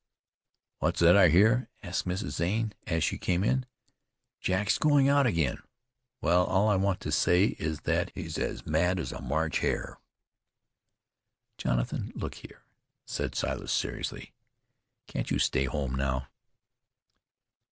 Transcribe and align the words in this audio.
"What's 0.79 0.99
that 1.01 1.15
I 1.15 1.29
hear?" 1.29 1.69
asked 1.83 2.07
Mrs. 2.07 2.29
Zane 2.31 2.73
as 2.87 3.03
she 3.03 3.19
came 3.19 3.43
in. 3.43 3.67
"Jack's 4.39 4.79
going 4.79 5.07
out 5.09 5.27
again? 5.27 5.59
Well, 6.21 6.43
all 6.43 6.69
I 6.69 6.75
want 6.75 6.99
to 7.01 7.11
say 7.11 7.55
is 7.59 7.81
that 7.81 8.09
he's 8.15 8.39
as 8.39 8.65
mad 8.65 8.97
as 8.99 9.11
a 9.11 9.21
March 9.21 9.59
hare." 9.59 9.99
"Jonathan, 11.59 12.11
look 12.15 12.33
here," 12.33 12.63
said 13.05 13.35
Silas 13.35 13.71
seriously. 13.71 14.33
"Can't 15.05 15.29
you 15.29 15.37
stay 15.37 15.65
home 15.65 15.93
now?" 15.93 16.27